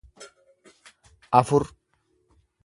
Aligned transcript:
afur 1.41 1.67